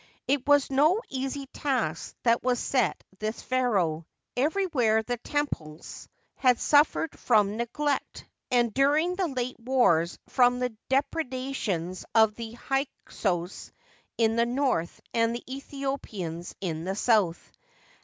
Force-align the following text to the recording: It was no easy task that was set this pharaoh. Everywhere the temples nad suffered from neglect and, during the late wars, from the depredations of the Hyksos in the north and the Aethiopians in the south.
It 0.27 0.47
was 0.47 0.71
no 0.71 0.99
easy 1.09 1.45
task 1.53 2.15
that 2.23 2.41
was 2.41 2.57
set 2.57 3.03
this 3.19 3.39
pharaoh. 3.43 4.07
Everywhere 4.35 5.03
the 5.03 5.17
temples 5.17 6.09
nad 6.43 6.59
suffered 6.59 7.15
from 7.19 7.55
neglect 7.55 8.25
and, 8.49 8.73
during 8.73 9.13
the 9.15 9.27
late 9.27 9.59
wars, 9.59 10.17
from 10.27 10.57
the 10.57 10.75
depredations 10.89 12.03
of 12.15 12.33
the 12.33 12.53
Hyksos 12.53 13.71
in 14.17 14.37
the 14.37 14.45
north 14.47 14.99
and 15.13 15.35
the 15.35 15.43
Aethiopians 15.47 16.55
in 16.61 16.83
the 16.83 16.95
south. 16.95 17.51